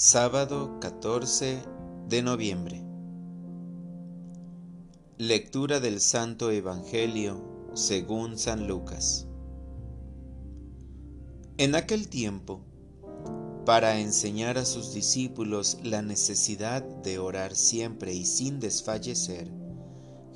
[0.00, 1.60] Sábado 14
[2.08, 2.84] de noviembre.
[5.16, 9.26] Lectura del Santo Evangelio según San Lucas.
[11.56, 12.60] En aquel tiempo,
[13.66, 19.50] para enseñar a sus discípulos la necesidad de orar siempre y sin desfallecer,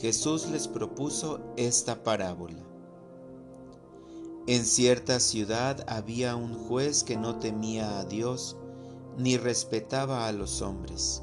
[0.00, 2.64] Jesús les propuso esta parábola.
[4.46, 8.56] En cierta ciudad había un juez que no temía a Dios,
[9.18, 11.22] ni respetaba a los hombres.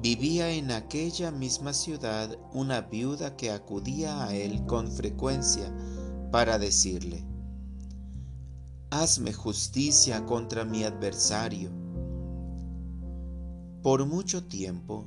[0.00, 5.70] Vivía en aquella misma ciudad una viuda que acudía a él con frecuencia
[6.30, 7.26] para decirle,
[8.90, 11.70] Hazme justicia contra mi adversario.
[13.82, 15.06] Por mucho tiempo,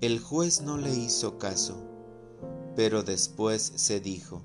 [0.00, 1.76] el juez no le hizo caso,
[2.76, 4.42] pero después se dijo,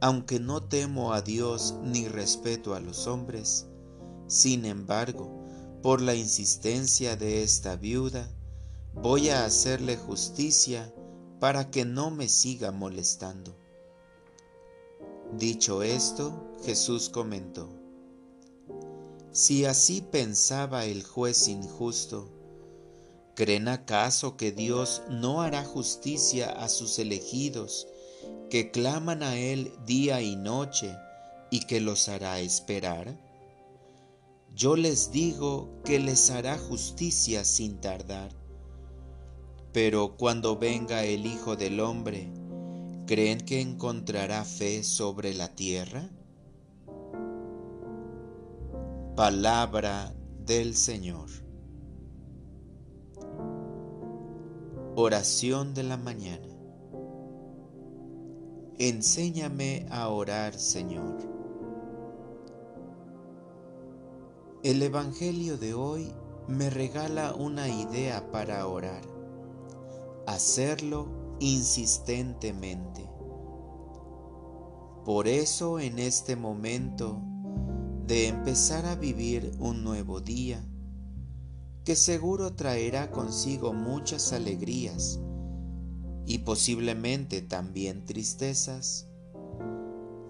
[0.00, 3.66] aunque no temo a Dios ni respeto a los hombres,
[4.26, 5.30] sin embargo,
[5.82, 8.28] por la insistencia de esta viuda,
[8.94, 10.92] voy a hacerle justicia
[11.38, 13.54] para que no me siga molestando.
[15.38, 17.68] Dicho esto, Jesús comentó,
[19.32, 22.30] Si así pensaba el juez injusto,
[23.34, 27.86] ¿creen acaso que Dios no hará justicia a sus elegidos,
[28.50, 30.96] que claman a Él día y noche,
[31.50, 33.25] y que los hará esperar?
[34.56, 38.30] Yo les digo que les hará justicia sin tardar.
[39.74, 42.32] Pero cuando venga el Hijo del Hombre,
[43.06, 46.08] ¿creen que encontrará fe sobre la tierra?
[49.14, 50.14] Palabra
[50.46, 51.28] del Señor.
[54.94, 56.48] Oración de la mañana.
[58.78, 61.35] Enséñame a orar, Señor.
[64.66, 66.12] El Evangelio de hoy
[66.48, 69.02] me regala una idea para orar.
[70.26, 71.06] Hacerlo
[71.38, 73.08] insistentemente.
[75.04, 77.22] Por eso en este momento
[78.08, 80.66] de empezar a vivir un nuevo día,
[81.84, 85.20] que seguro traerá consigo muchas alegrías
[86.26, 89.06] y posiblemente también tristezas,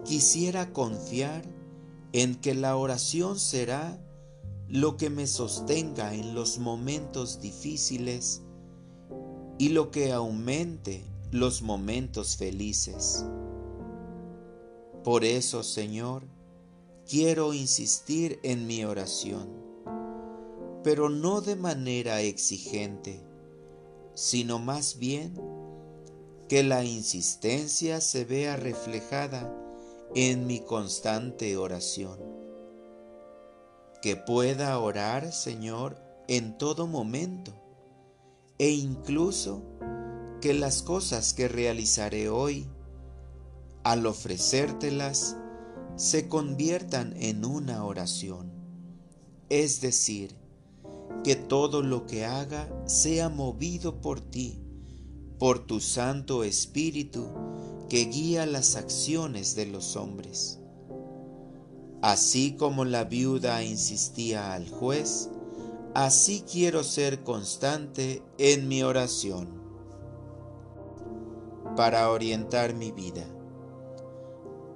[0.05, 1.43] quisiera confiar
[2.13, 3.99] en que la oración será
[4.69, 8.41] lo que me sostenga en los momentos difíciles
[9.57, 13.25] y lo que aumente los momentos felices.
[15.05, 16.23] Por eso, Señor,
[17.09, 19.47] quiero insistir en mi oración,
[20.83, 23.23] pero no de manera exigente,
[24.15, 25.33] sino más bien
[26.49, 29.53] que la insistencia se vea reflejada
[30.13, 32.36] en mi constante oración
[34.07, 35.97] que pueda orar, Señor,
[36.29, 37.51] en todo momento
[38.57, 39.63] e incluso
[40.39, 42.69] que las cosas que realizaré hoy,
[43.83, 45.35] al ofrecértelas,
[45.97, 48.49] se conviertan en una oración.
[49.49, 50.37] Es decir,
[51.25, 54.57] que todo lo que haga sea movido por ti,
[55.37, 57.27] por tu Santo Espíritu
[57.89, 60.61] que guía las acciones de los hombres.
[62.07, 65.29] Así como la viuda insistía al juez,
[65.93, 69.49] así quiero ser constante en mi oración
[71.75, 73.25] para orientar mi vida.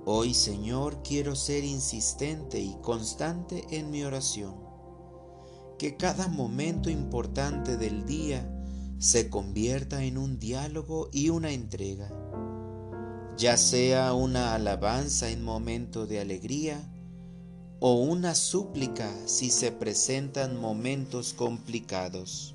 [0.03, 4.55] Hoy, Señor, quiero ser insistente y constante en mi oración.
[5.79, 8.45] Que cada momento importante del día
[8.99, 12.11] se convierta en un diálogo y una entrega,
[13.37, 16.91] ya sea una alabanza en momento de alegría,
[17.83, 22.53] o una súplica si se presentan momentos complicados.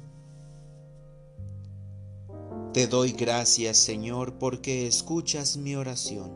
[2.72, 6.30] Te doy gracias, Señor, porque escuchas mi oración.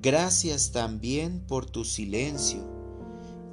[0.00, 2.66] Gracias también por tu silencio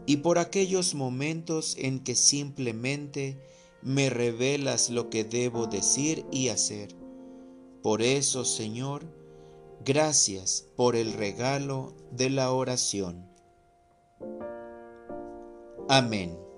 [0.05, 3.37] y por aquellos momentos en que simplemente
[3.81, 6.95] me revelas lo que debo decir y hacer.
[7.83, 9.13] Por eso, Señor,
[9.83, 13.29] gracias por el regalo de la oración.
[15.89, 16.48] Amén.